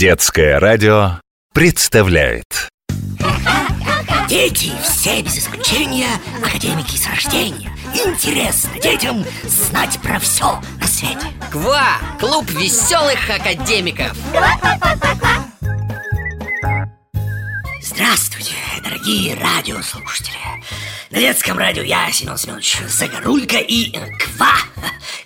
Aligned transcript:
Детское 0.00 0.58
радио 0.58 1.20
представляет. 1.52 2.70
Дети 4.30 4.72
все 4.82 5.20
без 5.20 5.40
исключения 5.40 6.08
академики 6.42 6.96
с 6.96 7.06
рождения. 7.06 7.70
Интересно 7.92 8.80
детям 8.80 9.22
знать 9.44 9.98
про 10.02 10.18
все 10.18 10.58
на 10.80 10.86
свете. 10.86 11.26
КВА! 11.52 11.98
Клуб 12.18 12.48
веселых 12.48 13.28
академиков 13.28 14.16
Здравствуйте, 18.02 18.54
дорогие 18.82 19.34
радиослушатели. 19.34 20.34
На 21.10 21.18
детском 21.18 21.58
радио 21.58 21.82
я, 21.82 22.10
Семен 22.10 22.38
Семенович 22.38 22.78
Загорулько 22.88 23.58
и 23.58 23.92
КВА 23.92 24.54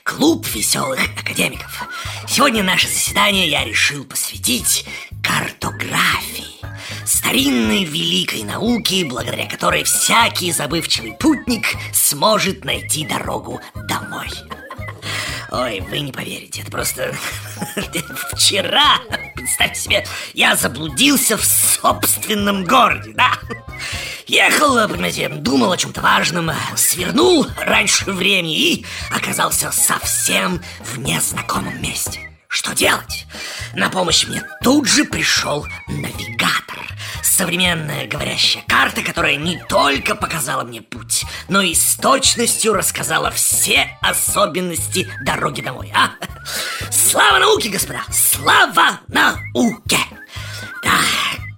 Клуб 0.03 0.45
веселых 0.53 0.99
академиков. 1.17 1.89
Сегодня 2.27 2.65
наше 2.65 2.89
заседание 2.89 3.49
я 3.49 3.65
решил 3.65 4.05
посвятить 4.05 4.87
картографии. 5.23 6.67
Старинной 7.07 7.85
великой 7.85 8.43
науке, 8.43 9.05
благодаря 9.05 9.49
которой 9.49 9.85
всякий 9.85 10.51
забывчивый 10.51 11.13
путник 11.13 11.77
сможет 11.93 12.65
найти 12.65 13.07
дорогу 13.07 13.61
домой 13.89 14.31
Ой, 15.57 15.79
вы 15.89 16.01
не 16.01 16.11
поверите, 16.11 16.63
это 16.63 16.71
просто 16.73 17.15
вчера, 18.33 18.99
представьте 19.37 19.81
себе, 19.81 20.07
я 20.33 20.57
заблудился 20.57 21.37
в 21.37 21.45
собственном 21.45 22.65
городе, 22.65 23.13
да? 23.15 23.39
Ехал, 24.27 24.89
понимаете, 24.89 25.29
думал 25.29 25.71
о 25.71 25.77
чем-то 25.77 26.01
важном, 26.01 26.51
свернул 26.75 27.47
раньше 27.57 28.11
времени 28.11 28.57
и 28.57 28.87
оказался 29.13 29.71
совсем 29.71 30.61
в 30.81 30.99
незнакомом 30.99 31.81
месте. 31.81 32.24
Что 32.55 32.73
делать? 32.73 33.27
На 33.75 33.91
помощь 33.91 34.29
мне 34.29 34.41
тут 34.63 34.87
же 34.87 35.05
пришел 35.05 35.67
навигатор. 35.89 36.79
Современная 37.21 38.07
говорящая 38.07 38.63
карта, 38.69 39.03
которая 39.03 39.35
не 39.35 39.59
только 39.69 40.15
показала 40.15 40.63
мне 40.63 40.81
путь, 40.81 41.25
но 41.49 41.63
и 41.63 41.75
с 41.75 41.97
точностью 41.97 42.75
рассказала 42.75 43.33
все 43.33 43.99
особенности 44.01 45.11
дороги 45.25 45.63
домой. 45.63 45.93
А? 45.97 46.13
Слава 46.93 47.41
науке, 47.41 47.71
господа! 47.71 48.03
Слава 48.13 49.01
науке! 49.09 49.99
Да, 50.81 51.01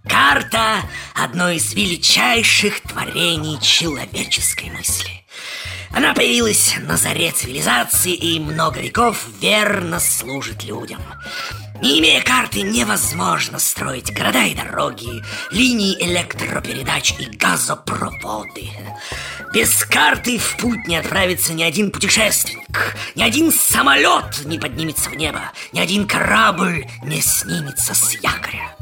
карта– 0.08 0.80
одно 1.14 1.50
из 1.50 1.74
величайших 1.74 2.80
творений 2.80 3.60
человеческой 3.60 4.70
мысли. 4.70 5.15
Она 5.96 6.12
появилась 6.12 6.74
на 6.82 6.98
заре 6.98 7.32
цивилизации 7.32 8.12
и 8.12 8.38
много 8.38 8.80
веков 8.80 9.24
верно 9.40 9.98
служит 9.98 10.62
людям. 10.62 11.00
Не 11.80 12.00
имея 12.00 12.20
карты, 12.20 12.60
невозможно 12.60 13.58
строить 13.58 14.12
города 14.12 14.44
и 14.44 14.54
дороги, 14.54 15.24
линии 15.50 15.96
электропередач 16.04 17.14
и 17.18 17.34
газопроводы. 17.34 18.68
Без 19.54 19.86
карты 19.86 20.36
в 20.36 20.58
путь 20.58 20.86
не 20.86 20.96
отправится 20.98 21.54
ни 21.54 21.62
один 21.62 21.90
путешественник, 21.90 22.94
ни 23.14 23.22
один 23.22 23.50
самолет 23.50 24.44
не 24.44 24.58
поднимется 24.58 25.08
в 25.08 25.16
небо, 25.16 25.50
ни 25.72 25.80
один 25.80 26.06
корабль 26.06 26.84
не 27.04 27.22
снимется 27.22 27.94
с 27.94 28.12
якоря. 28.16 28.76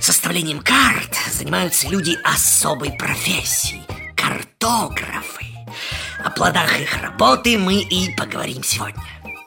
Составлением 0.00 0.60
карт 0.60 1.14
занимаются 1.30 1.88
люди 1.88 2.16
особой 2.24 2.92
профессии– 2.92 3.82
картографы. 4.28 5.46
О 6.22 6.30
плодах 6.30 6.80
их 6.80 7.00
работы 7.00 7.56
мы 7.56 7.80
и 7.80 8.14
поговорим 8.14 8.62
сегодня. 8.62 9.02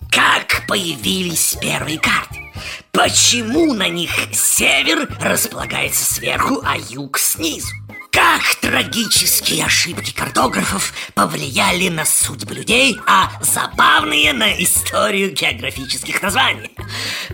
Как 0.09 0.65
появились 0.67 1.57
первые 1.61 1.99
карты? 1.99 2.51
Почему 2.91 3.73
на 3.73 3.87
них 3.87 4.11
север 4.33 5.07
располагается 5.21 6.13
сверху, 6.13 6.61
а 6.65 6.77
юг 6.77 7.19
снизу? 7.19 7.69
Как 8.11 8.41
трагические 8.59 9.65
ошибки 9.65 10.11
картографов 10.13 10.93
повлияли 11.13 11.87
на 11.87 12.03
судьбы 12.03 12.55
людей, 12.55 12.99
а 13.07 13.31
забавные 13.41 14.33
на 14.33 14.51
историю 14.61 15.31
географических 15.31 16.21
названий? 16.21 16.75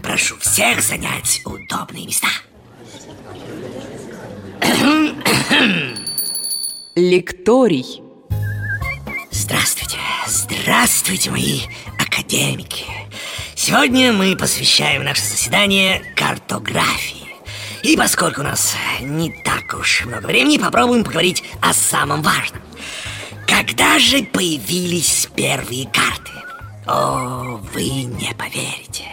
Прошу 0.04 0.38
всех 0.38 0.82
занять 0.82 1.42
удобные 1.46 2.06
места. 2.06 2.28
Лекторий. 6.98 8.02
Здравствуйте, 9.30 9.98
здравствуйте, 10.26 11.30
мои 11.30 11.60
академики. 12.00 12.86
Сегодня 13.54 14.12
мы 14.12 14.36
посвящаем 14.36 15.04
наше 15.04 15.22
заседание 15.22 16.02
картографии. 16.16 17.28
И 17.84 17.96
поскольку 17.96 18.42
у 18.42 18.44
нас 18.44 18.76
не 19.00 19.30
так 19.30 19.78
уж 19.80 20.06
много 20.08 20.26
времени, 20.26 20.58
попробуем 20.58 21.04
поговорить 21.04 21.44
о 21.62 21.72
самом 21.72 22.24
важном. 22.24 22.64
Когда 23.46 24.00
же 24.00 24.24
появились 24.24 25.30
первые 25.36 25.86
карты? 25.86 26.32
О, 26.88 27.62
вы 27.76 27.90
не 28.06 28.34
поверите. 28.34 29.06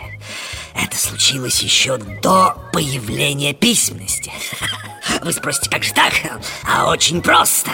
Это 0.74 0.96
случилось 0.96 1.60
еще 1.60 1.98
до 1.98 2.56
появления 2.72 3.52
письменности. 3.52 4.32
Вы 5.24 5.32
спросите, 5.32 5.70
как 5.70 5.82
же 5.82 5.94
так? 5.94 6.12
А 6.68 6.90
очень 6.90 7.22
просто. 7.22 7.70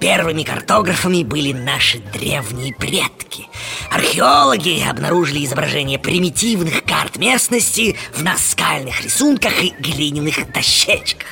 Первыми 0.00 0.42
картографами 0.42 1.22
были 1.22 1.52
наши 1.52 1.98
древние 1.98 2.74
предки. 2.74 3.46
Археологи 3.92 4.82
обнаружили 4.82 5.44
изображения 5.44 6.00
примитивных 6.00 6.82
карт 6.82 7.18
местности 7.18 7.96
в 8.12 8.24
наскальных 8.24 9.00
рисунках 9.00 9.62
и 9.62 9.72
глиняных 9.78 10.52
дощечках. 10.52 11.28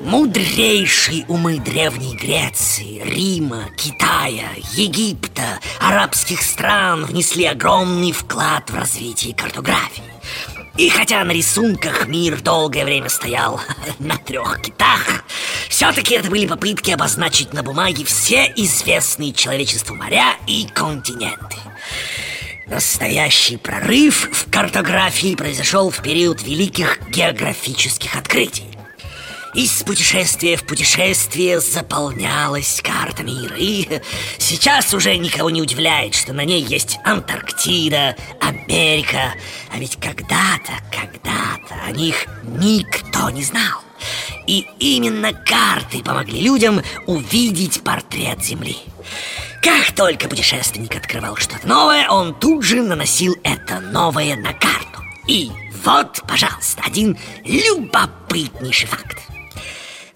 Мудрейшие 0.00 1.24
умы 1.28 1.60
Древней 1.60 2.16
Греции, 2.16 3.00
Рима, 3.04 3.68
Китая, 3.76 4.48
Египта, 4.72 5.60
арабских 5.78 6.42
стран 6.42 7.04
внесли 7.04 7.44
огромный 7.44 8.10
вклад 8.10 8.68
в 8.70 8.74
развитие 8.74 9.36
картографии. 9.36 10.02
И 10.76 10.88
хотя 10.88 11.22
на 11.24 11.32
рисунках 11.32 12.08
мир 12.08 12.40
долгое 12.40 12.84
время 12.84 13.10
стоял 13.10 13.60
на 13.98 14.16
трех 14.16 14.62
китах, 14.62 15.24
все-таки 15.68 16.14
это 16.14 16.30
были 16.30 16.46
попытки 16.46 16.90
обозначить 16.90 17.52
на 17.52 17.62
бумаге 17.62 18.04
все 18.04 18.50
известные 18.56 19.32
человечеству 19.32 19.94
моря 19.94 20.34
и 20.46 20.66
континенты. 20.72 21.56
Настоящий 22.66 23.58
прорыв 23.58 24.30
в 24.32 24.50
картографии 24.50 25.34
произошел 25.34 25.90
в 25.90 26.00
период 26.00 26.42
великих 26.42 27.00
географических 27.10 28.16
открытий. 28.16 28.71
Из 29.54 29.82
путешествия 29.82 30.56
в 30.56 30.64
путешествие 30.64 31.60
заполнялась 31.60 32.80
карта 32.82 33.22
мира 33.22 33.54
И 33.58 34.00
сейчас 34.38 34.94
уже 34.94 35.14
никого 35.18 35.50
не 35.50 35.60
удивляет, 35.60 36.14
что 36.14 36.32
на 36.32 36.42
ней 36.46 36.62
есть 36.62 36.98
Антарктида, 37.04 38.16
Америка 38.40 39.34
А 39.70 39.78
ведь 39.78 39.96
когда-то, 39.96 40.72
когда-то 40.90 41.74
о 41.86 41.90
них 41.90 42.26
никто 42.44 43.28
не 43.28 43.44
знал 43.44 43.82
И 44.46 44.66
именно 44.78 45.34
карты 45.34 46.02
помогли 46.02 46.40
людям 46.40 46.80
увидеть 47.06 47.82
портрет 47.82 48.42
Земли 48.42 48.78
как 49.62 49.94
только 49.94 50.28
путешественник 50.28 50.96
открывал 50.96 51.36
что-то 51.36 51.68
новое, 51.68 52.08
он 52.08 52.34
тут 52.34 52.64
же 52.64 52.82
наносил 52.82 53.36
это 53.44 53.78
новое 53.78 54.34
на 54.34 54.52
карту. 54.52 55.00
И 55.28 55.52
вот, 55.84 56.20
пожалуйста, 56.26 56.82
один 56.84 57.16
любопытнейший 57.44 58.88
факт. 58.88 59.18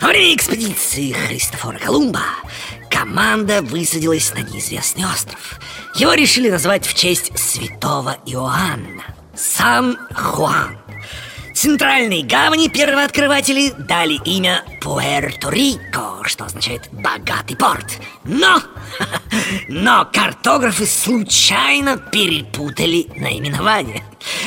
Во 0.00 0.08
время 0.08 0.34
экспедиции 0.34 1.12
Христофора 1.12 1.78
Колумба 1.78 2.20
команда 2.90 3.62
высадилась 3.62 4.32
на 4.34 4.40
неизвестный 4.40 5.04
остров. 5.06 5.58
Его 5.94 6.12
решили 6.12 6.50
назвать 6.50 6.86
в 6.86 6.94
честь 6.94 7.36
святого 7.38 8.16
Иоанна– 8.26 9.04
Сан-Хуан. 9.34 10.85
Центральной 11.66 12.22
гавани 12.22 12.68
первооткрыватели 12.68 13.74
дали 13.76 14.20
имя 14.24 14.62
Пуэрто-Рико, 14.80 16.22
что 16.22 16.44
означает 16.44 16.82
«богатый 16.92 17.56
порт». 17.56 17.98
Но, 18.22 18.62
но 19.68 20.08
картографы 20.12 20.86
случайно 20.86 21.96
перепутали 21.96 23.08
наименование. 23.16 24.04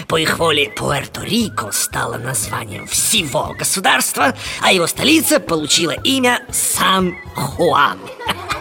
По 0.08 0.16
их 0.16 0.40
воле 0.40 0.72
Пуэрто-Рико 0.74 1.74
стало 1.74 2.18
названием 2.18 2.88
всего 2.88 3.54
государства, 3.60 4.34
а 4.62 4.72
его 4.72 4.88
столица 4.88 5.42
получила 5.42 5.92
имя 5.92 6.42
Сан-Хуан. 6.50 8.00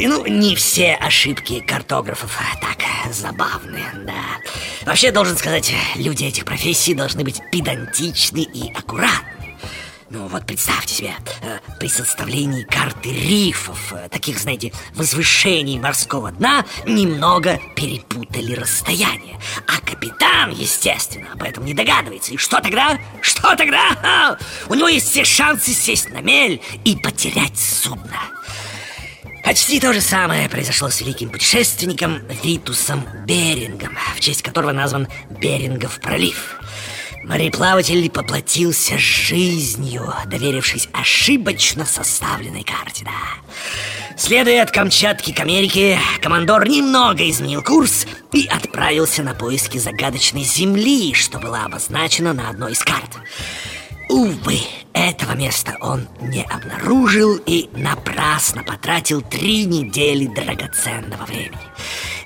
Ну, 0.00 0.26
не 0.26 0.56
все 0.56 0.94
ошибки 0.94 1.60
картографов 1.60 2.38
так 2.60 2.78
забавные, 3.12 3.90
да. 4.06 4.38
Вообще, 4.86 5.12
должен 5.12 5.36
сказать, 5.36 5.72
люди 5.96 6.24
этих 6.24 6.44
профессий 6.44 6.94
должны 6.94 7.24
быть 7.24 7.40
педантичны 7.50 8.40
и 8.40 8.72
аккуратны. 8.72 9.28
Ну 10.10 10.26
вот 10.26 10.44
представьте 10.44 10.94
себе, 10.94 11.14
э, 11.40 11.58
при 11.80 11.88
составлении 11.88 12.64
карты 12.64 13.10
рифов, 13.10 13.94
э, 13.94 14.10
таких, 14.10 14.38
знаете, 14.38 14.70
возвышений 14.94 15.78
морского 15.78 16.30
дна, 16.32 16.66
немного 16.84 17.58
перепутали 17.74 18.52
расстояние. 18.52 19.40
А 19.66 19.80
капитан, 19.80 20.50
естественно, 20.50 21.32
об 21.32 21.42
этом 21.42 21.64
не 21.64 21.72
догадывается. 21.72 22.34
И 22.34 22.36
что 22.36 22.60
тогда? 22.60 22.98
Что 23.22 23.56
тогда? 23.56 23.96
А, 24.02 24.36
у 24.68 24.74
него 24.74 24.88
есть 24.88 25.08
все 25.08 25.24
шансы 25.24 25.72
сесть 25.72 26.10
на 26.10 26.20
мель 26.20 26.60
и 26.84 26.94
потерять 26.94 27.58
судно. 27.58 28.20
Почти 29.44 29.80
то 29.80 29.92
же 29.92 30.00
самое 30.00 30.48
произошло 30.48 30.88
с 30.88 31.00
великим 31.00 31.30
путешественником 31.30 32.20
Витусом 32.42 33.04
Берингом, 33.26 33.98
в 34.14 34.20
честь 34.20 34.42
которого 34.42 34.72
назван 34.72 35.08
Берингов 35.30 36.00
пролив. 36.00 36.60
Мореплаватель 37.24 38.08
поплатился 38.10 38.98
жизнью, 38.98 40.12
доверившись 40.26 40.88
ошибочно 40.92 41.84
составленной 41.84 42.64
карте, 42.64 43.04
да. 43.04 44.16
Следуя 44.16 44.62
от 44.62 44.70
Камчатки 44.70 45.32
к 45.32 45.40
Америке, 45.40 45.98
командор 46.20 46.68
немного 46.68 47.28
изменил 47.28 47.62
курс 47.62 48.06
и 48.32 48.46
отправился 48.46 49.22
на 49.22 49.34
поиски 49.34 49.78
загадочной 49.78 50.42
земли, 50.42 51.14
что 51.14 51.38
была 51.38 51.64
обозначена 51.64 52.32
на 52.32 52.48
одной 52.48 52.72
из 52.72 52.80
карт. 52.80 53.10
Увы, 54.08 54.58
этого 54.92 55.32
места 55.32 55.76
он 55.80 56.06
не 56.20 56.42
обнаружил 56.42 57.36
и 57.46 57.68
напрасно 57.72 58.62
потратил 58.62 59.22
три 59.22 59.64
недели 59.64 60.26
драгоценного 60.26 61.24
времени. 61.24 61.58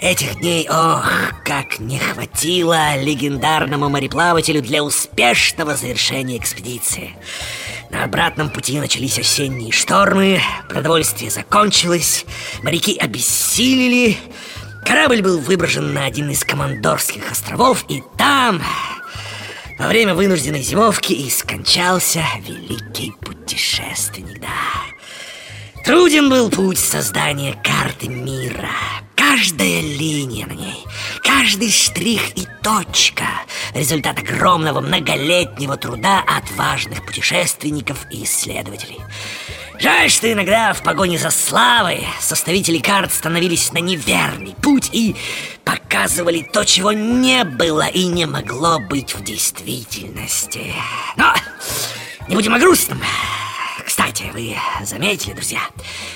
Этих 0.00 0.40
дней, 0.40 0.68
ох, 0.68 1.10
как 1.44 1.78
не 1.78 1.98
хватило 1.98 3.00
легендарному 3.00 3.88
мореплавателю 3.88 4.62
для 4.62 4.82
успешного 4.82 5.76
завершения 5.76 6.36
экспедиции. 6.36 7.16
На 7.90 8.04
обратном 8.04 8.50
пути 8.50 8.78
начались 8.78 9.18
осенние 9.18 9.72
штормы, 9.72 10.40
продовольствие 10.68 11.30
закончилось, 11.30 12.26
моряки 12.62 12.98
обессилели, 12.98 14.18
корабль 14.84 15.22
был 15.22 15.38
выброшен 15.38 15.94
на 15.94 16.04
один 16.04 16.30
из 16.30 16.44
командорских 16.44 17.30
островов, 17.30 17.84
и 17.88 18.02
там, 18.18 18.60
во 19.78 19.88
время 19.88 20.14
вынужденной 20.14 20.62
зимовки, 20.62 21.12
и 21.12 21.30
скончался 21.30 22.24
великий 22.40 23.12
путешественник, 23.20 24.40
да. 24.40 25.82
Труден 25.84 26.28
был 26.28 26.50
путь 26.50 26.78
создания 26.78 27.54
карты 27.62 28.08
мира— 28.08 28.70
Каждая 29.28 29.80
линия 29.80 30.46
на 30.46 30.52
ней, 30.52 30.84
каждый 31.22 31.70
штрих 31.70 32.36
и 32.36 32.46
точка– 32.62 33.24
результат 33.74 34.18
огромного 34.18 34.80
многолетнего 34.80 35.76
труда 35.76 36.22
отважных 36.26 37.04
путешественников 37.04 38.06
и 38.10 38.24
исследователей. 38.24 39.00
Жаль, 39.78 40.10
что 40.10 40.32
иногда 40.32 40.72
в 40.72 40.82
погоне 40.82 41.18
за 41.18 41.30
славой 41.30 42.06
составители 42.20 42.78
карт 42.78 43.12
становились 43.12 43.72
на 43.72 43.78
неверный 43.78 44.54
путь 44.62 44.88
и 44.92 45.14
показывали 45.64 46.40
то, 46.40 46.64
чего 46.64 46.92
не 46.92 47.44
было 47.44 47.86
и 47.86 48.06
не 48.06 48.26
могло 48.26 48.78
быть 48.78 49.14
в 49.14 49.22
действительности. 49.22 50.72
Но 51.16 51.34
не 52.28 52.34
будем 52.34 52.54
о 52.54 52.58
грустном. 52.58 53.02
Кстати, 53.84 54.24
вы 54.32 54.56
заметили, 54.84 55.34
друзья, 55.34 55.60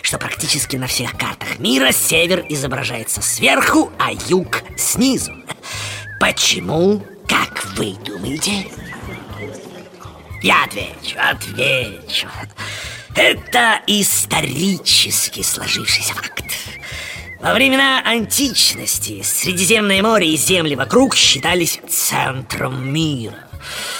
что 0.03 0.19
практически 0.19 0.77
на 0.77 0.87
всех 0.87 1.17
картах 1.17 1.59
мира 1.59 1.93
север 1.93 2.45
изображается 2.49 3.21
сверху, 3.23 3.93
а 3.99 4.13
юг 4.29 4.63
снизу. 4.77 5.33
Почему, 6.19 7.05
как 7.29 7.65
вы 7.77 7.95
думаете? 8.05 8.67
Я 10.43 10.65
отвечу, 10.65 11.17
отвечу. 11.19 12.29
Это 13.21 13.83
исторически 13.87 15.43
сложившийся 15.43 16.15
факт. 16.15 16.43
Во 17.39 17.53
времена 17.53 18.01
античности 18.03 19.21
Средиземное 19.23 20.03
море 20.03 20.33
и 20.33 20.39
земли 20.39 20.75
вокруг 20.75 21.15
считались 21.15 21.81
центром 21.87 22.91
мира. 22.91 23.37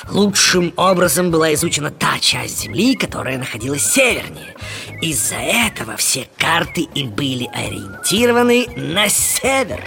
Лучшим 0.09 0.73
образом 0.75 1.31
была 1.31 1.53
изучена 1.53 1.91
та 1.91 2.19
часть 2.19 2.61
Земли, 2.61 2.95
которая 2.95 3.37
находилась 3.37 3.85
севернее. 3.93 4.55
Из-за 5.03 5.37
этого 5.37 5.99
все 5.99 6.27
карты 6.39 6.89
и 6.95 7.05
были 7.05 7.47
ориентированы 7.53 8.69
на 8.75 9.11
север. 9.11 9.85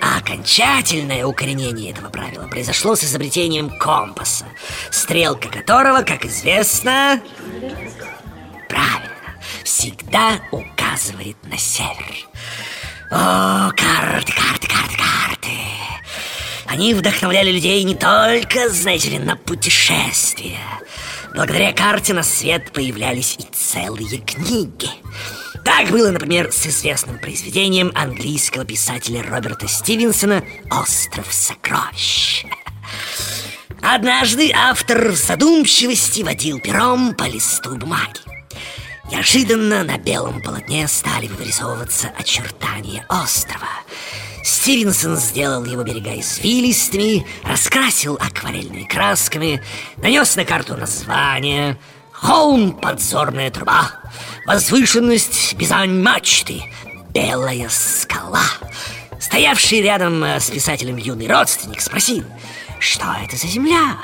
А 0.00 0.18
окончательное 0.18 1.26
укоренение 1.26 1.90
этого 1.90 2.08
правила 2.08 2.48
произошло 2.48 2.96
с 2.96 3.04
изобретением 3.04 3.70
компаса, 3.78 4.46
стрелка 4.90 5.48
которого, 5.48 6.02
как 6.02 6.24
известно, 6.24 7.20
всегда 9.80 10.42
указывает 10.50 11.38
на 11.44 11.56
север. 11.56 12.28
О, 13.10 13.70
карты, 13.74 14.30
карты, 14.30 14.68
карты, 14.68 14.96
карты! 14.98 15.56
Они 16.66 16.92
вдохновляли 16.92 17.50
людей 17.50 17.82
не 17.84 17.94
только, 17.94 18.68
знаете 18.68 19.08
ли, 19.08 19.18
на 19.18 19.36
путешествия. 19.36 20.60
Благодаря 21.34 21.72
карте 21.72 22.12
на 22.12 22.22
свет 22.22 22.72
появлялись 22.72 23.38
и 23.38 23.44
целые 23.54 24.18
книги. 24.18 24.90
Так 25.64 25.88
было, 25.88 26.10
например, 26.10 26.52
с 26.52 26.66
известным 26.66 27.18
произведением 27.18 27.90
английского 27.94 28.66
писателя 28.66 29.22
Роберта 29.22 29.66
Стивенсона 29.66 30.44
«Остров 30.70 31.32
сокровищ». 31.32 32.44
Однажды 33.80 34.52
автор 34.54 35.08
в 35.08 35.16
задумчивости 35.16 36.20
водил 36.20 36.60
пером 36.60 37.14
по 37.14 37.24
листу 37.24 37.76
бумаги. 37.76 38.29
Неожиданно 39.10 39.84
на 39.84 39.98
белом 39.98 40.40
полотне 40.42 40.86
стали 40.88 41.26
вырисовываться 41.26 42.12
очертания 42.16 43.04
острова– 43.08 43.68
Стивенсон 44.42 45.16
сделал 45.16 45.64
его 45.64 45.82
берега 45.82 46.18
извилистыми, 46.18 47.26
раскрасил 47.44 48.16
акварельными 48.16 48.84
красками, 48.84 49.62
нанес 49.98 50.36
на 50.36 50.44
карту 50.44 50.76
название 50.76 51.78
«Холм 52.12 52.72
подзорная 52.72 53.50
труба», 53.50 53.90
«Возвышенность 54.46 55.54
Бизань 55.54 56.02
мачты», 56.02 56.62
«Белая 57.10 57.68
скала». 57.68 58.42
Стоявший 59.20 59.82
рядом 59.82 60.24
э, 60.24 60.40
с 60.40 60.50
писателем 60.50 60.96
юный 60.96 61.26
родственник 61.26 61.82
спросил, 61.82 62.24
что 62.78 63.04
это 63.22 63.36
за 63.36 63.46
земля? 63.46 63.98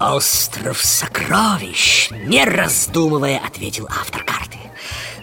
«Остров 0.00 0.82
сокровищ», 0.82 2.08
не 2.10 2.42
раздумывая, 2.46 3.38
ответил 3.38 3.86
автор 3.90 4.24
карты. 4.24 4.56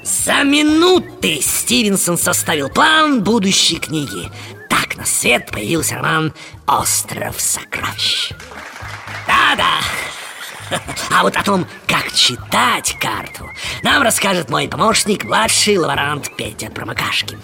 За 0.03 0.43
минуты 0.43 1.41
Стивенсон 1.41 2.17
составил 2.17 2.69
план 2.69 3.23
будущей 3.23 3.79
книги. 3.79 4.29
Так 4.69 4.95
на 4.95 5.05
свет 5.05 5.49
появился 5.51 5.95
роман 5.95 6.31
«Остров 6.67 7.41
сокровищ». 7.41 8.29
Да-да, 9.25 9.79
а 11.11 11.23
вот 11.23 11.35
о 11.35 11.43
том, 11.43 11.65
как 11.87 12.11
читать 12.13 12.95
карту, 12.99 13.49
нам 13.81 14.03
расскажет 14.03 14.49
мой 14.49 14.67
помощник, 14.67 15.23
младший 15.23 15.77
лаборант 15.77 16.35
Петя 16.35 16.69
Промокашкин. 16.69 17.41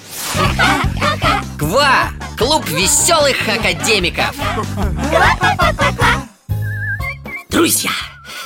Ква! 1.58 2.10
Клуб 2.38 2.68
веселых 2.68 3.38
академиков! 3.48 4.36
Друзья, 7.54 7.92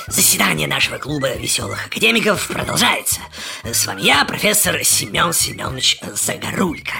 Заседание 0.06 0.68
нашего 0.68 0.98
клуба 0.98 1.34
веселых 1.34 1.86
академиков 1.86 2.46
продолжается. 2.46 3.20
С 3.64 3.86
вами 3.86 4.02
я, 4.02 4.22
профессор 4.26 4.84
Семен 4.84 5.32
Семенович 5.32 5.98
Загорулько. 6.12 6.92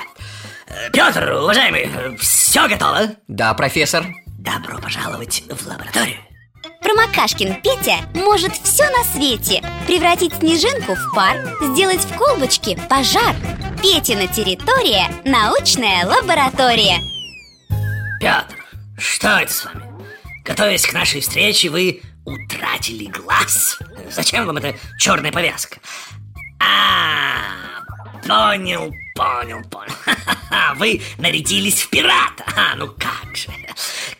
Петр, 0.90 1.30
уважаемый, 1.32 2.16
все 2.16 2.66
готово? 2.66 3.10
Да, 3.28 3.52
профессор. 3.52 4.06
Добро 4.38 4.78
пожаловать 4.78 5.42
в 5.50 5.66
лабораторию. 5.66 6.16
Промокашкин 6.80 7.60
Петя 7.60 7.98
может 8.14 8.54
все 8.54 8.88
на 8.88 9.04
свете 9.04 9.62
Превратить 9.86 10.34
снежинку 10.34 10.94
в 10.94 11.14
пар 11.14 11.36
Сделать 11.60 12.00
в 12.00 12.16
колбочке 12.16 12.78
пожар 12.88 13.36
Петина 13.82 14.26
территория– 14.26 15.10
научная 15.24 16.06
лаборатория 16.06 17.00
Петр, 18.20 18.56
что 18.96 19.28
это 19.28 19.52
с 19.52 19.64
вами? 19.66 19.87
Готовясь 20.48 20.86
к 20.86 20.94
нашей 20.94 21.20
встрече, 21.20 21.68
вы 21.68 22.00
утратили 22.24 23.04
глаз? 23.04 23.78
Зачем 24.10 24.46
вам 24.46 24.56
эта 24.56 24.74
черная 24.98 25.30
повязка? 25.30 25.76
А, 26.58 27.82
понял, 28.26 28.90
понял, 29.14 29.62
понял. 29.68 29.92
Вы 30.76 31.02
нарядились 31.18 31.82
в 31.82 31.90
пирата. 31.90 32.44
А, 32.56 32.76
ну 32.76 32.86
как 32.86 33.36
же. 33.36 33.50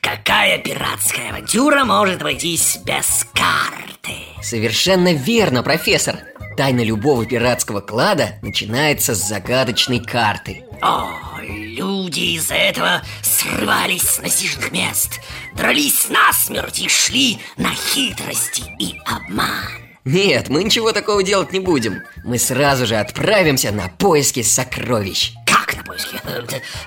Какая 0.03 0.59
пиратская 0.59 1.31
авантюра 1.31 1.87
может 1.87 2.21
обойтись 2.21 2.77
без 2.85 3.27
карты? 3.33 4.13
Совершенно 4.43 5.15
верно, 5.15 5.63
профессор. 5.63 6.19
Тайна 6.59 6.85
любого 6.85 7.25
пиратского 7.25 7.81
клада 7.81 8.35
начинается 8.43 9.15
с 9.15 9.27
загадочной 9.27 10.01
карты. 10.01 10.63
О, 10.83 11.09
люди 11.41 11.98
люди 12.09 12.37
из-за 12.37 12.55
этого 12.55 13.03
срывались 13.23 14.03
с 14.03 14.19
насиженных 14.19 14.73
мест, 14.73 15.21
дрались 15.55 16.09
насмерть 16.09 16.79
и 16.81 16.89
шли 16.89 17.39
на 17.59 17.71
хитрости 17.75 18.63
и 18.79 18.99
обман. 19.05 19.67
Нет, 20.05 20.49
мы 20.49 20.65
ничего 20.65 20.93
такого 20.93 21.23
делать 21.23 21.53
не 21.53 21.61
будем 21.61 22.03
Мы 22.25 22.39
сразу 22.39 22.87
же 22.87 22.97
отправимся 22.97 23.73
на 23.73 23.89
поиски 23.89 24.41
сокровищ 24.41 25.35
Как 25.45 25.77
на 25.77 25.85
поиски 25.85 26.19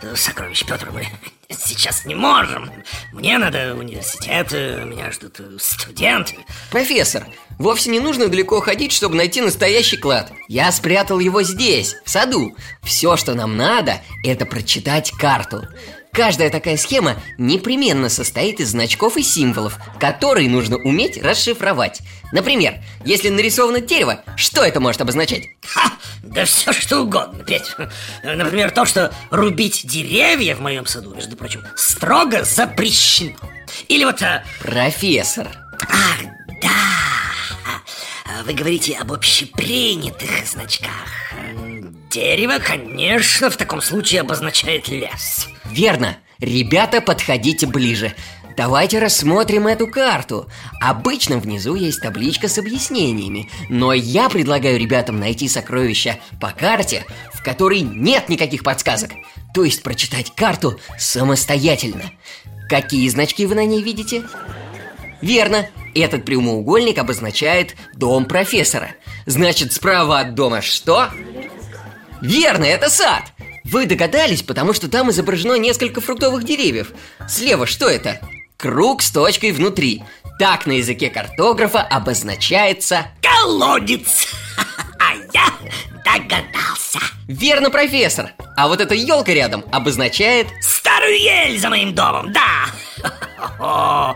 э, 0.01 0.16
сокровищ, 0.16 0.66
Петр? 0.66 0.90
Мы 0.92 1.06
сейчас 1.53 2.05
не 2.05 2.15
можем. 2.15 2.72
Мне 3.12 3.38
надо 3.38 3.75
в 3.75 3.79
университет, 3.79 4.48
э, 4.51 4.84
меня 4.86 5.12
ждут 5.12 5.39
э, 5.39 5.58
студенты. 5.60 6.38
Профессор, 6.70 7.27
вовсе 7.60 7.89
не 7.89 8.00
нужно 8.00 8.27
далеко 8.27 8.60
ходить, 8.62 8.91
чтобы 8.91 9.15
найти 9.15 9.41
настоящий 9.41 9.98
клад. 9.98 10.31
Я 10.48 10.72
спрятал 10.72 11.20
его 11.20 11.43
здесь, 11.43 11.96
в 12.05 12.10
саду. 12.10 12.55
Все, 12.84 13.17
что 13.17 13.34
нам 13.34 13.58
надо, 13.58 14.01
это 14.24 14.46
прочитать 14.46 15.12
карту 15.12 15.67
Каждая 16.13 16.50
такая 16.50 16.75
схема 16.75 17.15
непременно 17.38 18.10
состоит 18.10 18.60
из 18.60 18.72
значков 18.72 19.15
и 19.18 19.24
символов, 19.24 19.77
которые 20.00 20.50
нужно 20.50 20.77
уметь 20.77 21.22
расшифровать. 21.22 22.01
Например, 22.34 22.75
если 23.06 23.30
нарисовано 23.30 23.80
дерево, 23.80 24.22
что 24.36 24.63
это 24.63 24.80
может 24.80 25.01
обозначать? 25.01 25.44
Ха! 25.65 25.91
Да 26.24 26.46
все 26.46 26.74
что 26.74 27.01
угодно, 27.01 27.44
Петь. 27.44 27.75
Например, 28.24 28.72
то, 28.72 28.86
что 28.86 29.13
рубить 29.32 29.82
деревья 29.86 30.56
в 30.56 30.62
моем 30.62 30.86
саду, 30.86 31.13
между 31.15 31.36
прочим, 31.36 31.63
строго 31.75 32.44
запрещено. 32.44 33.38
Или 33.88 34.03
вот... 34.06 34.22
а, 34.22 34.44
Профессор. 34.62 35.48
Ах, 35.89 36.20
да! 36.62 36.70
Вы 38.45 38.53
говорите 38.53 38.95
об 38.95 39.12
общепринятых 39.12 40.48
значках. 40.48 41.33
Дерево, 42.10 42.60
конечно, 42.60 43.50
в 43.50 43.57
таком 43.57 43.81
случае 43.81 44.21
обозначает 44.21 44.88
лес. 44.88 45.48
Верно. 45.65 46.17
Ребята, 46.39 47.01
подходите 47.01 47.67
ближе. 47.67 48.15
Давайте 48.57 49.00
рассмотрим 49.00 49.67
эту 49.67 49.88
карту. 49.88 50.50
Обычно 50.81 51.38
внизу 51.38 51.75
есть 51.75 52.01
табличка 52.01 52.48
с 52.48 52.57
объяснениями, 52.57 53.50
но 53.69 53.93
я 53.93 54.27
предлагаю 54.27 54.79
ребятам 54.79 55.19
найти 55.19 55.48
сокровища 55.48 56.17
по 56.39 56.50
карте, 56.50 57.05
в 57.33 57.43
которой 57.43 57.81
нет 57.81 58.27
никаких 58.27 58.63
подсказок. 58.63 59.12
То 59.53 59.63
есть 59.63 59.83
прочитать 59.83 60.33
карту 60.36 60.79
самостоятельно. 60.98 62.12
Какие 62.67 63.07
значки 63.10 63.45
вы 63.45 63.55
на 63.55 63.65
ней 63.65 63.83
видите? 63.83 64.24
Верно, 65.22 65.68
этот 65.94 66.25
прямоугольник 66.25 66.98
обозначает 66.98 67.75
дом 67.96 68.25
профессора. 68.25 68.96
Значит, 69.25 69.74
справа 69.74 70.20
от 70.20 70.36
дома 70.36 70.62
что? 70.62 71.10
Верно, 72.22 72.66
это 72.66 72.90
сад! 72.90 73.24
Вы 73.63 73.86
догадались, 73.86 74.42
потому 74.42 74.74
что 74.74 74.90
там 74.90 75.12
изображено 75.12 75.56
несколько 75.56 76.01
фруктовых 76.01 76.44
деревьев. 76.44 76.92
Слева 77.28 77.68
что 77.68 77.88
это? 77.88 78.20
Круг 78.58 79.01
с 79.01 79.12
точкой 79.12 79.51
внутри. 79.51 80.04
Так 80.40 80.66
на 80.66 80.74
языке 80.74 81.10
картографа 81.10 81.82
обозначается... 81.82 83.08
Колодец! 83.22 84.28
А 85.00 85.13
я 85.34 85.48
догадался. 86.06 87.00
Верно, 87.28 87.70
профессор. 87.70 88.32
А 88.56 88.68
вот 88.68 88.82
эта 88.82 88.94
елка 88.94 89.34
рядом 89.34 89.66
обозначает... 89.72 90.48
Старую 90.62 91.20
ель 91.20 91.60
за 91.60 91.70
моим 91.70 91.94
домом, 91.94 92.32
да! 92.32 92.68
О, 93.60 94.16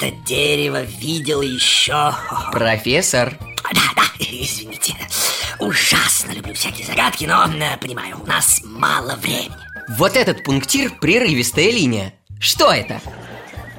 Это 0.00 0.10
дерево 0.26 0.82
видел 0.82 1.40
еще... 1.40 2.12
Профессор. 2.52 3.36
Да, 3.72 3.80
да, 3.96 4.02
извините. 4.18 4.94
Ужасно 5.60 6.32
люблю 6.32 6.52
всякие 6.54 6.86
загадки, 6.86 7.24
но, 7.24 7.44
э, 7.46 7.76
понимаю, 7.78 8.20
у 8.20 8.26
нас 8.26 8.60
мало 8.64 9.14
времени. 9.16 9.54
Вот 9.96 10.16
этот 10.16 10.42
пунктир– 10.44 10.92
прерывистая 11.00 11.70
линия. 11.70 12.12
Что 12.40 12.72
это? 12.72 13.00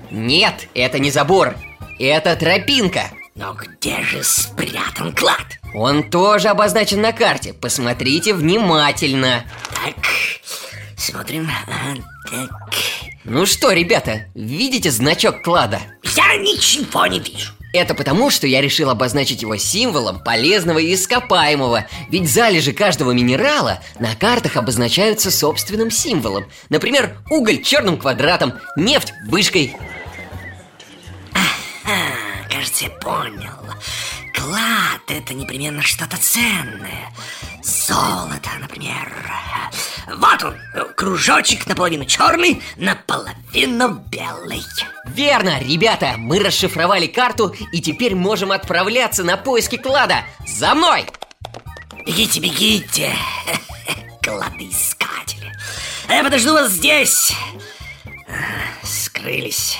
Нет, 0.09 0.67
это 0.73 0.99
не 0.99 1.11
забор. 1.11 1.55
Это 1.99 2.35
тропинка. 2.35 3.11
Но 3.35 3.53
где 3.53 4.01
же 4.03 4.23
спрятан 4.23 5.13
клад? 5.13 5.59
Он 5.73 6.09
тоже 6.09 6.47
обозначен 6.47 7.01
на 7.01 7.11
карте. 7.11 7.53
Посмотрите 7.53 8.33
внимательно. 8.33 9.43
Так, 9.73 9.95
смотрим. 10.97 11.49
А, 11.67 11.95
Так, 12.29 12.49
Ну 13.27 13.47
что, 13.47 13.71
ребята, 13.71 14.27
видите 14.35 14.91
значок 14.91 15.41
клада? 15.41 15.81
я 16.15 16.37
ничего 16.37 17.07
не 17.07 17.19
вижу. 17.19 17.53
Это 17.73 17.95
потому, 17.95 18.29
что 18.29 18.45
я 18.45 18.61
решил 18.61 18.89
обозначить 18.91 19.41
его 19.41 19.57
символом 19.57 20.23
полезного 20.23 20.79
и 20.79 20.93
ископаемого 20.93 21.87
Ведь 22.09 22.29
залежи 22.29 22.71
каждого 22.71 23.11
минерала 23.11 23.81
на 23.99 24.15
картах 24.15 24.55
обозначаются 24.55 25.29
собственным 25.29 25.91
символом 25.91 26.45
Например, 26.69 27.17
уголь 27.29 27.61
черным 27.61 27.97
квадратом, 27.97 28.53
нефть 28.77 29.11
вышкой 29.27 29.75
А, 31.33 32.49
кажется, 32.49 32.85
я 32.85 32.91
понял. 32.91 33.51
Клад– 34.35 35.01
это 35.07 35.33
непременно 35.33 35.81
что-то 35.81 36.17
ценное. 36.17 37.13
Золото, 37.63 38.49
например. 38.59 39.11
Вот 40.17 40.43
он, 40.43 40.55
кружочек 40.95 41.65
наполовину 41.67 42.05
черный, 42.05 42.61
наполовину 42.75 44.03
белый. 44.09 44.63
Верно, 45.07 45.59
ребята, 45.59 46.15
мы 46.17 46.39
расшифровали 46.39 47.07
карту 47.07 47.55
и 47.71 47.81
теперь 47.81 48.15
можем 48.15 48.51
отправляться 48.51 49.23
на 49.23 49.37
поиски 49.37 49.77
клада 49.77 50.23
За 50.45 50.75
мной! 50.75 51.05
Бегите, 52.05 52.39
бегите, 52.39 53.15
кладоискатели. 54.21 55.51
А 56.07 56.13
я 56.13 56.23
подожду 56.23 56.53
вас 56.53 56.71
здесь. 56.71 57.33
Скрылись. 58.83 59.77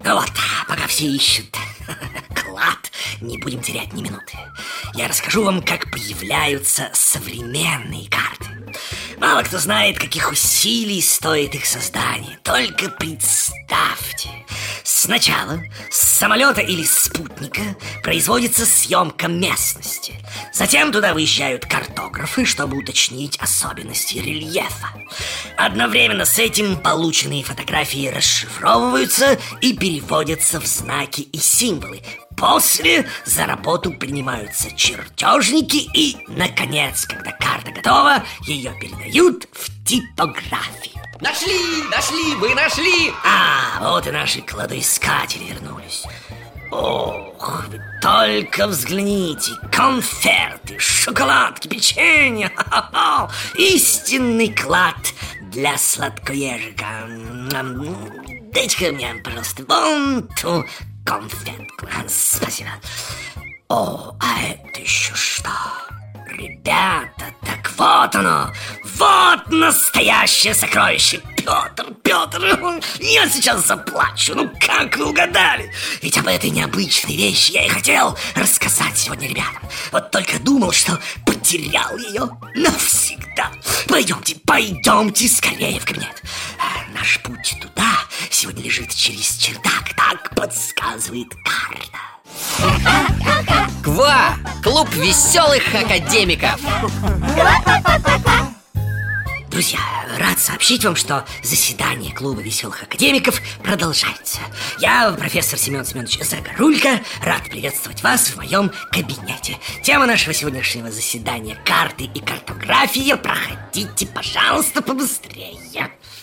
Вот, 0.00 0.32
пока 0.66 0.86
все 0.88 1.06
ищут 1.06 1.56
не 3.20 3.38
будем 3.38 3.62
терять 3.62 3.92
ни 3.92 4.02
минуты. 4.02 4.38
Я 4.94 5.08
расскажу 5.08 5.44
вам, 5.44 5.62
как 5.62 5.90
появляются 5.90 6.90
современные 6.92 8.08
карты. 8.08 8.46
Мало 9.18 9.42
кто 9.42 9.58
знает, 9.58 9.98
каких 9.98 10.30
усилий 10.30 11.00
стоит 11.00 11.54
их 11.54 11.66
создание. 11.66 12.38
Только 12.42 12.90
представьте. 12.90 14.30
Сначала 14.84 15.60
с 15.90 16.00
самолета 16.18 16.60
или 16.60 16.84
спутника 16.84 17.60
производится 18.02 18.66
съемка 18.66 19.28
местности. 19.28 20.14
Затем 20.52 20.90
туда 20.92 21.14
выезжают 21.14 21.66
картографы, 21.66 22.44
чтобы 22.44 22.78
уточнить 22.78 23.38
особенности 23.38 24.18
рельефа. 24.18 24.88
Одновременно 25.56 26.24
с 26.24 26.38
этим 26.38 26.76
полученные 26.76 27.44
фотографии 27.44 28.08
расшифровываются 28.08 29.38
и 29.60 29.74
переводятся 29.74 30.60
в 30.60 30.66
знаки 30.66 31.20
и 31.20 31.38
символы. 31.38 32.02
После 32.36 33.08
за 33.24 33.46
работу 33.46 33.92
принимаются 33.92 34.70
чертежники 34.76 35.88
и, 35.94 36.16
наконец, 36.28 37.06
когда 37.06 37.32
карта 37.32 37.70
готова, 37.72 38.22
ее 38.46 38.74
передают 38.80 39.48
в 39.52 39.84
типографию. 39.84 40.94
Нашли, 41.20 41.58
нашли, 41.90 42.34
вы 42.34 42.54
нашли! 42.54 43.12
А, 43.24 43.80
вот 43.80 44.06
и 44.06 44.10
наши 44.10 44.42
кладоискатели 44.42 45.44
вернулись. 45.44 46.04
Ох, 46.70 47.64
вы 47.68 47.80
только 48.02 48.66
взгляните, 48.66 49.52
конфеты, 49.72 50.78
шоколадки, 50.78 51.68
печенье, 51.68 52.50
Ха-ха-ха. 52.54 53.30
истинный 53.56 54.52
клад 54.52 54.96
для 55.40 55.78
сладкоежика. 55.78 57.08
Дайте-ка 58.52 58.92
мне, 58.92 59.14
пожалуйста, 59.24 59.64
вон 59.66 60.28
ту 60.40 60.64
конфетку. 61.06 61.86
А, 61.86 62.04
Спасибо. 62.08 62.70
О, 63.68 64.14
а 64.20 64.42
это 64.42 64.80
еще 64.80 65.14
что? 65.14 65.50
Ребята, 66.28 67.32
так 67.42 67.72
вот 67.78 68.14
оно! 68.14 68.52
Вот 68.96 69.50
настоящее 69.50 70.54
сокровище! 70.54 71.22
Петр, 71.36 71.94
Петр, 72.02 72.80
я 73.00 73.28
сейчас 73.28 73.66
заплачу! 73.66 74.34
Ну 74.34 74.50
как 74.60 74.96
вы 74.96 75.06
угадали? 75.10 75.72
Ведь 76.02 76.18
об 76.18 76.26
этой 76.26 76.50
необычной 76.50 77.16
вещи 77.16 77.52
я 77.52 77.64
и 77.64 77.68
хотел 77.68 78.18
рассказать 78.34 78.98
сегодня 78.98 79.28
ребятам. 79.28 79.62
Вот 79.92 80.10
только 80.10 80.38
думал, 80.40 80.72
что 80.72 80.98
потерял 81.46 81.96
ее 81.96 82.28
навсегда. 82.56 83.52
Пойдемте, 83.86 84.36
пойдемте 84.44 85.28
скорее 85.28 85.78
в 85.78 85.84
кабинет. 85.84 86.20
А 86.58 86.92
Наш 86.92 87.20
путь 87.22 87.56
туда 87.60 87.92
сегодня 88.30 88.64
лежит 88.64 88.92
через 88.92 89.36
чердак, 89.36 89.94
так 89.96 90.34
подсказывает 90.34 91.28
карта. 91.44 92.00
Ква! 93.84 94.36
Клуб 94.64 94.92
веселых 94.94 95.62
академиков! 95.72 96.60
Друзья, 99.56 99.78
рад 100.18 100.38
сообщить 100.38 100.84
вам, 100.84 100.96
что 100.96 101.24
заседание 101.42 102.14
клуба 102.14 102.42
веселых 102.42 102.82
академиков 102.82 103.40
продолжается. 103.64 104.38
Я, 104.80 105.10
профессор 105.12 105.58
Семен 105.58 105.82
Семенович 105.82 106.18
Загорулько, 106.20 107.00
рад 107.22 107.42
приветствовать 107.44 108.02
вас 108.02 108.28
в 108.28 108.36
моем 108.36 108.70
кабинете. 108.90 109.56
Тема 109.82 110.04
нашего 110.04 110.34
сегодняшнего 110.34 110.90
заседания– 110.90 111.56
карты 111.64 112.04
и 112.04 112.20
картография. 112.20 113.16
Проходите, 113.16 114.06
пожалуйста, 114.08 114.82
побыстрее. 114.82 115.56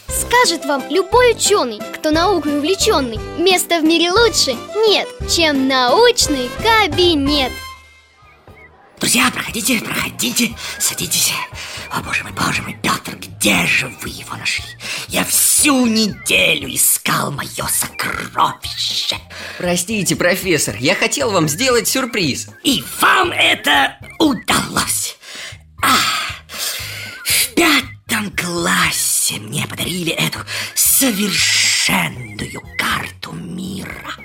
Скажет 0.07 0.65
вам 0.65 0.83
любой 0.91 1.31
ученый, 1.31 1.79
кто 1.95 2.11
наукой 2.11 2.59
увлеченный 2.59 3.17
Место 3.39 3.79
в 3.79 3.83
мире 3.83 4.11
лучше 4.11 4.55
нет, 4.87 5.07
чем 5.27 5.67
научный 5.67 6.51
кабинет 6.61 7.51
Друзья, 8.99 9.29
проходите, 9.31 9.79
проходите, 9.79 10.55
садитесь. 10.79 11.33
О, 11.91 12.01
боже 12.01 12.23
мой, 12.23 12.31
боже 12.31 12.61
мой, 12.61 12.77
Петр, 12.81 13.17
где 13.17 13.65
же 13.65 13.87
вы 14.01 14.09
его 14.09 14.35
нашли? 14.37 14.65
Я 15.09 15.25
всю 15.25 15.85
неделю 15.85 16.73
искал 16.73 17.31
мое 17.31 17.67
сокровище. 17.69 19.17
Простите, 19.57 20.15
профессор, 20.15 20.75
я 20.79 20.95
хотел 20.95 21.31
вам 21.31 21.49
сделать 21.49 21.87
сюрприз. 21.87 22.47
И 22.63 22.83
вам 23.01 23.31
это 23.31 23.97
удалось. 24.19 25.17
А, 25.83 25.95
В 27.25 27.53
пятом 27.55 28.31
классе 28.31 29.35
мне 29.35 29.67
подарили 29.67 30.13
эту 30.13 30.39
совершенную 30.75 32.61
карту 32.77 33.33
мира. 33.33 34.15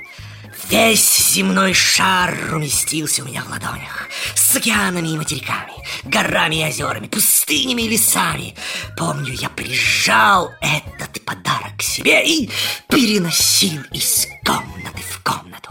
Весь 0.70 1.17
земной 1.28 1.74
шар 1.74 2.54
уместился 2.54 3.22
у 3.22 3.26
меня 3.26 3.42
в 3.44 3.50
ладонях. 3.50 4.08
С 4.34 4.56
океанами 4.56 5.08
и 5.08 5.16
материками, 5.16 5.74
горами 6.04 6.56
и 6.56 6.64
озерами, 6.64 7.06
пустынями 7.06 7.82
и 7.82 7.88
лесами. 7.88 8.54
Помню, 8.96 9.34
я 9.34 9.50
прижал 9.50 10.50
этот 10.60 11.22
подарок 11.24 11.76
к 11.78 11.82
себе 11.82 12.26
и 12.26 12.50
переносил 12.88 13.82
из 13.92 14.26
комнаты 14.44 15.02
в 15.10 15.22
комнату. 15.22 15.70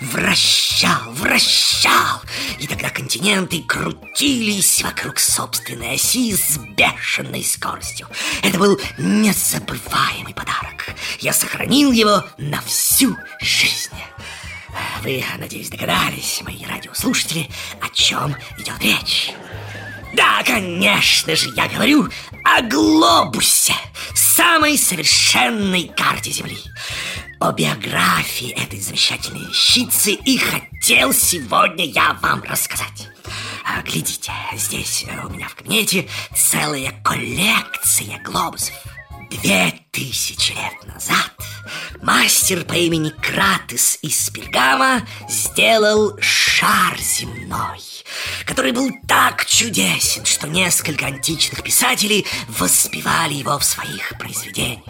Вращал, 0.00 1.12
вращал. 1.12 2.22
И 2.60 2.66
тогда 2.66 2.90
континенты 2.90 3.62
крутились 3.62 4.82
вокруг 4.82 5.18
собственной 5.18 5.94
оси 5.94 6.34
с 6.34 6.58
бешеной 6.76 7.44
скоростью. 7.44 8.06
Это 8.42 8.58
был 8.58 8.80
незабываемый 8.98 10.34
подарок. 10.34 10.94
Я 11.20 11.32
сохранил 11.32 11.90
его 11.90 12.24
на 12.38 12.60
всю 12.62 13.16
жизнь 13.40 13.90
вы, 15.02 15.24
надеюсь, 15.38 15.70
догадались, 15.70 16.42
мои 16.42 16.64
радиослушатели, 16.64 17.48
о 17.80 17.88
чем 17.90 18.34
идет 18.58 18.80
речь. 18.80 19.32
Да, 20.14 20.42
конечно 20.44 21.34
же, 21.34 21.50
я 21.56 21.68
говорю 21.68 22.08
о 22.44 22.62
глобусе, 22.62 23.74
самой 24.14 24.76
совершенной 24.76 25.90
карте 25.96 26.30
Земли. 26.30 26.58
О 27.40 27.52
биографии 27.52 28.50
этой 28.50 28.80
замечательной 28.80 29.48
вещицы 29.48 30.12
и 30.12 30.38
хотел 30.38 31.12
сегодня 31.12 31.86
я 31.86 32.16
вам 32.22 32.42
рассказать. 32.44 33.08
А, 33.64 33.82
глядите, 33.82 34.32
здесь 34.54 35.06
у 35.24 35.28
меня 35.28 35.48
в 35.48 35.54
кабинете 35.54 36.08
целая 36.34 36.92
коллекция 37.02 38.20
глобусов. 38.22 38.74
Две 39.30 39.81
тысячи 39.92 40.52
лет 40.52 40.86
назад 40.86 41.30
мастер 42.00 42.64
по 42.64 42.72
имени 42.72 43.10
Кратес 43.10 43.98
из 44.00 44.30
Пергама 44.30 45.06
сделал 45.28 46.16
шар 46.18 46.98
земной, 46.98 47.78
который 48.46 48.72
был 48.72 48.90
так 49.06 49.44
чудесен, 49.44 50.24
что 50.24 50.48
несколько 50.48 51.06
античных 51.06 51.62
писателей 51.62 52.26
воспевали 52.48 53.34
его 53.34 53.58
в 53.58 53.64
своих 53.64 54.14
произведениях. 54.18 54.82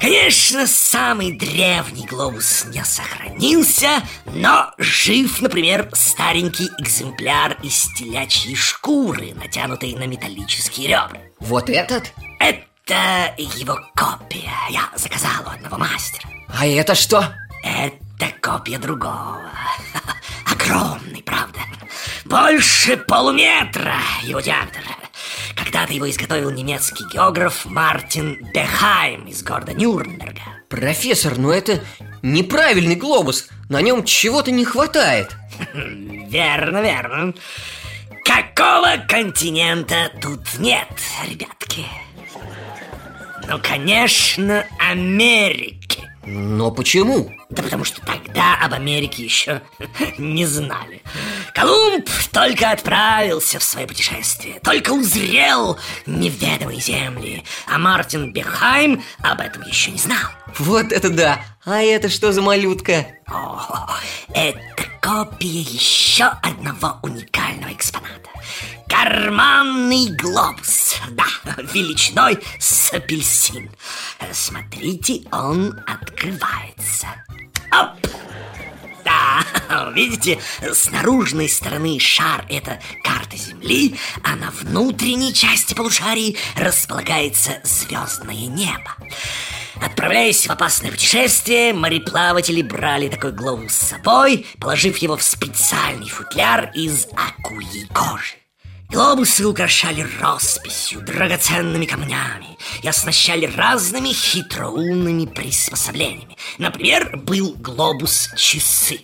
Конечно, 0.00 0.66
самый 0.66 1.32
древний 1.38 2.06
глобус 2.06 2.64
не 2.66 2.84
сохранился, 2.84 4.02
но 4.26 4.72
жив, 4.78 5.40
например, 5.40 5.88
старенький 5.92 6.70
экземпляр 6.78 7.56
из 7.62 7.86
телячьей 7.96 8.56
шкуры, 8.56 9.32
натянутой 9.34 9.94
на 9.94 10.08
металлические 10.08 10.88
ребра. 10.88 11.20
Вот 11.38 11.70
этот? 11.70 12.12
Это 12.90 13.34
его 13.38 13.78
копия. 13.94 14.50
Я 14.68 14.90
заказал 14.96 15.46
у 15.46 15.50
одного 15.50 15.78
мастера. 15.78 16.28
А 16.48 16.66
это 16.66 16.96
что? 16.96 17.32
Это 17.62 18.34
копия 18.40 18.78
другого. 18.78 19.48
Огромный, 20.44 21.22
правда. 21.22 21.60
Больше 22.24 22.96
полуметра 22.96 23.94
его 24.24 24.40
диаметр. 24.40 24.80
Когда-то 25.54 25.92
его 25.92 26.10
изготовил 26.10 26.50
немецкий 26.50 27.04
географ 27.12 27.64
Мартин 27.64 28.36
Бехайм 28.52 29.28
из 29.28 29.44
города 29.44 29.72
Нюрнберга. 29.72 30.42
Профессор, 30.68 31.38
ну 31.38 31.52
это 31.52 31.84
неправильный 32.22 32.96
глобус. 32.96 33.50
На 33.68 33.82
нем 33.82 34.02
чего-то 34.02 34.50
не 34.50 34.64
хватает. 34.64 35.36
Верно, 35.74 36.82
верно. 36.82 37.34
Какого 38.24 38.96
континента 39.06 40.10
тут 40.20 40.58
нет, 40.58 40.88
ребятки? 41.28 41.86
Ну, 43.50 43.58
конечно, 43.60 44.64
Америки. 44.78 46.08
Но 46.24 46.70
почему? 46.70 47.32
Да 47.48 47.64
потому 47.64 47.82
что 47.82 48.00
тогда 48.00 48.56
об 48.62 48.74
Америке 48.74 49.24
еще 49.24 49.60
не 50.18 50.46
знали. 50.46 51.02
Колумб 51.52 52.08
только 52.30 52.70
отправился 52.70 53.58
в 53.58 53.64
свое 53.64 53.88
путешествие, 53.88 54.60
только 54.60 54.92
узрел 54.92 55.76
неведомые 56.06 56.80
земли, 56.80 57.42
а 57.66 57.78
Мартин 57.78 58.32
Бехайм 58.32 59.02
об 59.18 59.40
этом 59.40 59.64
еще 59.64 59.90
не 59.90 59.98
знал. 59.98 60.30
Вот 60.56 60.92
это 60.92 61.10
да! 61.10 61.40
А 61.64 61.82
это 61.82 62.08
что 62.08 62.32
за 62.32 62.40
малютка? 62.40 63.06
О, 63.26 63.86
это 64.32 64.84
копия 65.02 65.60
еще 65.60 66.24
одного 66.24 66.98
уникального 67.02 67.70
экспоната. 67.72 68.30
Карманный 68.88 70.08
глобус, 70.16 70.96
да, 71.10 71.26
величиной 71.74 72.38
с 72.58 72.94
апельсин. 72.94 73.70
Смотрите, 74.32 75.22
он 75.32 75.78
открывается. 75.86 77.08
Оп! 77.72 78.10
Да, 79.04 79.44
видите, 79.94 80.40
с 80.60 80.90
наружной 80.90 81.48
стороны 81.48 81.98
шар– 81.98 82.44
это 82.48 82.80
карта 83.02 83.36
Земли, 83.36 83.96
а 84.22 84.36
на 84.36 84.50
внутренней 84.50 85.32
части 85.34 85.74
полушарии 85.74 86.36
располагается 86.56 87.60
звездное 87.64 88.46
небо. 88.46 88.96
Отправляясь 89.80 90.46
в 90.46 90.50
опасное 90.50 90.90
путешествие, 90.90 91.72
мореплаватели 91.72 92.62
брали 92.62 93.08
такой 93.08 93.32
глобус 93.32 93.72
с 93.72 93.88
собой, 93.88 94.46
положив 94.58 94.98
его 94.98 95.16
в 95.16 95.22
специальный 95.22 96.08
футляр 96.08 96.70
из 96.74 97.06
акульей 97.16 97.86
кожи. 97.88 98.34
Глобусы 98.90 99.46
украшали 99.46 100.04
росписью, 100.20 101.00
драгоценными 101.00 101.86
камнями 101.86 102.58
и 102.82 102.88
оснащали 102.88 103.46
разными 103.46 104.08
хитроумными 104.08 105.26
приспособлениями. 105.26 106.36
Например, 106.58 107.16
был 107.16 107.54
глобус-часы. 107.54 109.00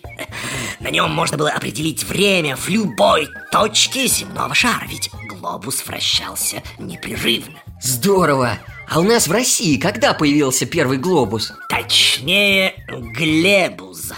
На 0.81 0.91
нем 0.91 1.13
можно 1.13 1.37
было 1.39 1.51
определить 1.51 2.03
время 2.03 2.57
в 2.57 2.69
любой 2.69 3.29
точке 3.53 4.09
земного 4.09 4.55
шара, 4.57 4.85
ведь 4.89 5.09
глобус 5.29 5.87
вращался 5.87 6.63
непрерывно. 6.79 7.63
Здорово! 7.81 8.59
А 8.89 9.01
у 9.01 9.03
нас 9.03 9.27
в 9.27 9.33
России 9.33 9.79
когда 9.79 10.15
появился 10.15 10.65
первый 10.65 10.99
глобус? 10.99 11.53
Точнее, 11.69 12.87
глебуз. 12.89 14.13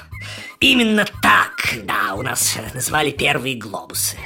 Именно 0.60 1.06
так, 1.22 1.74
да, 1.84 2.14
у 2.14 2.22
нас 2.22 2.56
называли 2.74 3.10
первые 3.10 3.56
глобусы. 3.56 4.16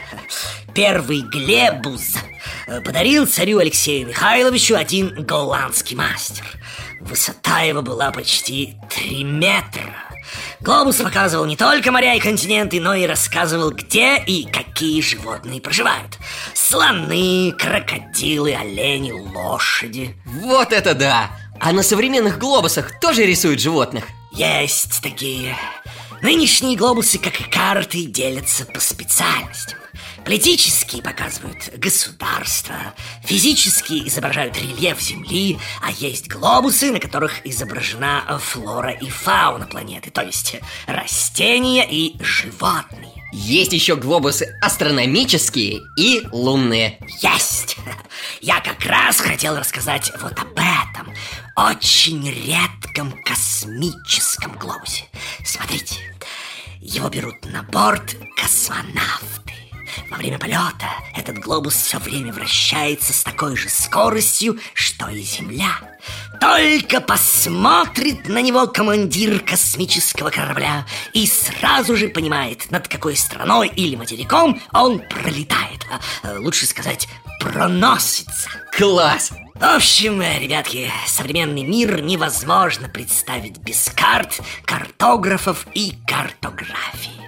Первый 0.75 1.21
глебуз 1.21 2.16
подарил 2.85 3.27
царю 3.27 3.59
Алексею 3.59 4.09
Михайловичу 4.09 4.75
один 4.75 5.25
голландский 5.25 5.97
мастер. 5.97 6.45
Высота 7.02 7.60
его 7.60 7.82
была 7.82 8.12
почти 8.12 8.76
три 8.88 9.24
метра. 9.24 9.94
Глобус 10.60 10.96
показывал 10.96 11.46
не 11.46 11.56
только 11.56 11.90
моря 11.90 12.14
и 12.14 12.20
континенты, 12.20 12.80
но 12.80 12.94
и 12.94 13.06
рассказывал, 13.06 13.72
где 13.72 14.18
и 14.18 14.44
какие 14.44 15.00
животные 15.00 15.60
проживают. 15.60 16.18
Слоны, 16.54 17.52
крокодилы, 17.58 18.54
олени, 18.54 19.10
лошади. 19.12 20.16
Вот 20.24 20.72
это 20.72 20.94
да! 20.94 21.30
А 21.60 21.72
на 21.72 21.82
современных 21.82 22.38
глобусах 22.38 23.00
тоже 23.00 23.26
рисуют 23.26 23.60
животных? 23.60 24.04
Есть 24.32 25.02
такие. 25.02 25.56
Нынешние 26.22 26.76
глобусы, 26.76 27.18
как 27.18 27.40
и 27.40 27.44
карты, 27.50 28.06
делятся 28.06 28.64
по 28.64 28.78
специальностям. 28.80 29.82
Политические 30.24 31.02
показывают 31.02 31.70
государство, 31.76 32.74
физические 33.24 34.06
изображают 34.06 34.56
рельеф 34.56 35.00
Земли, 35.00 35.58
а 35.82 35.90
есть 35.90 36.28
глобусы, 36.28 36.92
на 36.92 37.00
которых 37.00 37.44
изображена 37.44 38.38
флора 38.40 38.92
и 38.92 39.08
фауна 39.08 39.66
планеты, 39.66 40.11
то 40.11 40.22
есть 40.22 40.56
растения 40.87 41.87
и 41.88 42.22
животные. 42.22 43.11
Есть 43.32 43.72
еще 43.72 43.96
глобусы 43.96 44.58
астрономические 44.61 45.80
и 45.96 46.22
лунные 46.32 46.98
Есть! 47.22 47.78
Я 48.42 48.61
как 48.61 48.85
раз 48.85 49.20
хотел 49.20 49.56
рассказать 49.56 50.12
вот 50.20 50.38
об 50.38 50.52
этом 50.52 51.14
Очень 51.56 52.28
редком 52.28 53.11
космическом 53.24 54.52
глобусе 54.58 55.06
Смотрите, 55.46 55.96
его 56.82 57.08
берут 57.08 57.42
на 57.46 57.62
борт 57.62 58.16
космонавты 58.37 59.62
во 60.11 60.16
время 60.16 60.38
полета 60.38 60.88
этот 61.16 61.38
глобус 61.38 61.74
все 61.74 61.98
время 61.98 62.33
вращается 62.33 63.12
с 63.12 63.22
такой 63.22 63.57
же 63.57 63.68
скоростью, 63.68 64.59
что 64.74 65.09
и 65.09 65.22
Земля. 65.22 65.72
Только 66.40 67.00
посмотрит 67.00 68.28
на 68.28 68.42
него 68.42 68.66
командир 68.66 69.40
космического 69.40 70.31
корабля 70.31 70.87
и 71.12 71.26
сразу 71.26 71.96
же 71.96 72.09
понимает, 72.09 72.70
над 72.70 72.88
какой 72.88 73.16
страной 73.16 73.68
или 73.68 73.94
материком 73.94 74.61
он 74.72 75.00
пролетает. 75.00 75.87
А, 76.22 76.38
лучше 76.38 76.66
сказать, 76.66 77.09
проносится. 77.38 78.50
Класс! 78.76 79.31
В 79.55 79.64
общем, 79.64 80.20
ребятки, 80.20 80.90
современный 81.07 81.62
мир 81.62 82.00
невозможно 82.00 82.88
представить 82.88 83.59
без 83.59 83.88
карт, 83.94 84.40
картографов 84.64 85.66
и 85.74 85.94
картографии. 86.07 87.21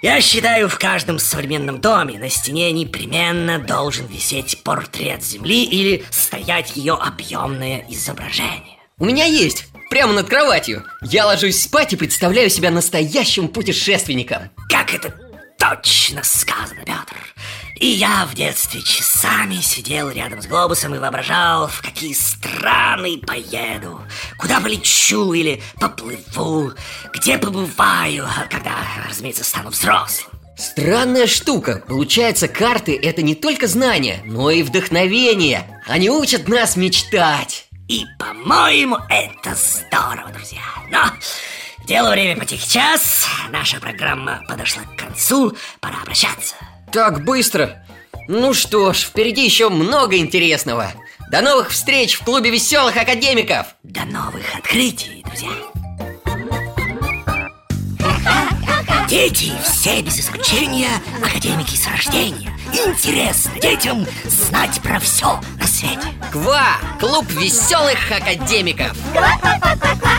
Я 0.00 0.20
считаю, 0.20 0.68
в 0.68 0.78
каждом 0.78 1.18
современном 1.18 1.80
доме 1.80 2.18
на 2.18 2.28
стене 2.28 2.70
непременно 2.70 3.58
должен 3.58 4.06
висеть 4.06 4.62
портрет 4.62 5.24
Земли 5.24 5.64
или 5.64 6.04
стоять 6.10 6.76
ее 6.76 6.94
объемное 6.94 7.84
изображение. 7.88 8.78
У 8.98 9.04
меня 9.04 9.24
есть, 9.24 9.66
прямо 9.90 10.12
над 10.12 10.28
кроватью 10.28 10.84
Я 11.02 11.26
ложусь 11.26 11.62
спать 11.62 11.92
и 11.92 11.96
представляю 11.96 12.50
себя 12.50 12.70
настоящим 12.70 13.48
путешественником 13.48 14.50
Как 14.68 14.94
это 14.94 15.14
точно 15.58 16.22
сказано, 16.22 16.80
Петр 16.84 17.16
И 17.76 17.86
я 17.86 18.26
в 18.26 18.34
детстве 18.34 18.80
часами 18.82 19.56
сидел 19.56 20.10
рядом 20.10 20.40
с 20.40 20.46
глобусом 20.46 20.94
и 20.94 20.98
воображал, 20.98 21.68
в 21.68 21.82
какие 21.82 22.14
страны 22.14 23.18
поеду 23.18 24.00
Куда 24.38 24.60
полечу 24.60 25.32
или 25.32 25.62
поплыву 25.78 26.72
Где 27.12 27.38
побываю, 27.38 28.26
когда, 28.48 28.72
разумеется, 29.08 29.44
стану 29.44 29.70
взрослым 29.70 30.30
Странная 30.56 31.28
штука. 31.28 31.84
Получается, 31.86 32.48
карты– 32.48 32.98
это 33.02 33.22
не 33.22 33.36
только 33.36 33.68
знания, 33.68 34.22
но 34.24 34.50
и 34.50 34.64
вдохновение. 34.64 35.80
Они 35.86 36.10
учат 36.10 36.48
нас 36.48 36.74
мечтать. 36.74 37.68
И, 37.86 38.04
по-моему, 38.18 38.98
это 39.08 39.54
здорово, 39.54 40.32
друзья. 40.32 40.60
Но 40.90 41.12
дело 41.86 42.10
время, 42.10 42.36
потехе 42.38 42.60
час. 42.60 43.26
Наша 43.50 43.80
программа 43.80 44.42
подошла 44.48 44.82
к 44.82 44.96
концу. 44.96 45.56
Пора 45.80 45.96
прощаться. 46.02 46.54
Так 46.92 47.24
быстро? 47.24 47.84
Ну 48.28 48.52
что 48.54 48.92
ж, 48.92 48.98
впереди 48.98 49.44
еще 49.44 49.68
много 49.68 50.16
интересного. 50.16 50.92
До 51.30 51.42
новых 51.42 51.70
встреч 51.70 52.14
в 52.14 52.24
клубе 52.24 52.50
веселых 52.50 52.96
академиков! 52.96 53.66
До 53.82 54.04
новых 54.06 54.54
открытий, 54.54 55.22
друзья! 55.26 55.50
Дети 59.08 59.52
все 59.62 60.02
без 60.02 60.20
исключения 60.20 60.90
академики 61.24 61.74
с 61.74 61.86
рождения. 61.86 62.50
Интересно 62.72 63.52
детям 63.60 64.06
знать 64.24 64.80
про 64.82 64.98
все 65.00 65.40
на 65.58 65.66
свете. 65.66 66.08
КВА! 66.32 66.76
Клуб 67.00 67.26
веселых 67.30 68.10
академиков! 68.10 68.94
Ква-ква-ква-ква-ква! 69.12 70.17